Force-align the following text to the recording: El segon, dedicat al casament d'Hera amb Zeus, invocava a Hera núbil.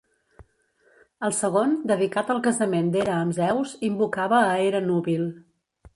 El 1.27 1.35
segon, 1.39 1.75
dedicat 1.91 2.33
al 2.35 2.41
casament 2.49 2.89
d'Hera 2.95 3.19
amb 3.27 3.39
Zeus, 3.41 3.77
invocava 3.93 4.41
a 4.47 4.59
Hera 4.65 4.85
núbil. 4.91 5.33